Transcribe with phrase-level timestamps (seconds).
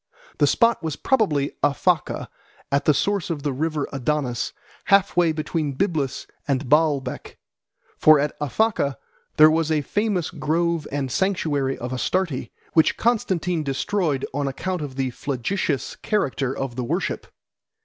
[0.39, 2.27] The spot was probably Aphaca,
[2.71, 4.51] at the source of the river Adonis,
[4.85, 7.37] half way between Byblus and Baalbec;
[7.99, 8.97] for at Aphaca
[9.37, 14.95] there was a famous grove and sanctuary of Astarte which Constantine destroyed on account of
[14.95, 17.27] the flagitious character of the worship.